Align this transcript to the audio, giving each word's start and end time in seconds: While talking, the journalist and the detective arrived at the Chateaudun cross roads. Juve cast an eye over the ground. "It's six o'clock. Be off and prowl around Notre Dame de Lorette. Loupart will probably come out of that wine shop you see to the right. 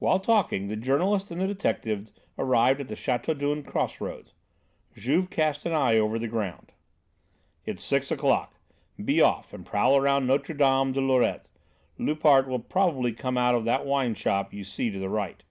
While 0.00 0.18
talking, 0.18 0.66
the 0.66 0.74
journalist 0.74 1.30
and 1.30 1.40
the 1.40 1.46
detective 1.46 2.10
arrived 2.36 2.80
at 2.80 2.88
the 2.88 2.96
Chateaudun 2.96 3.62
cross 3.64 4.00
roads. 4.00 4.32
Juve 4.96 5.30
cast 5.30 5.64
an 5.64 5.72
eye 5.72 5.96
over 5.96 6.18
the 6.18 6.26
ground. 6.26 6.72
"It's 7.64 7.84
six 7.84 8.10
o'clock. 8.10 8.58
Be 9.04 9.20
off 9.20 9.52
and 9.52 9.64
prowl 9.64 9.96
around 9.96 10.26
Notre 10.26 10.54
Dame 10.56 10.90
de 10.90 11.00
Lorette. 11.00 11.46
Loupart 11.98 12.48
will 12.48 12.58
probably 12.58 13.12
come 13.12 13.38
out 13.38 13.54
of 13.54 13.64
that 13.64 13.86
wine 13.86 14.14
shop 14.16 14.52
you 14.52 14.64
see 14.64 14.90
to 14.90 14.98
the 14.98 15.08
right. 15.08 15.44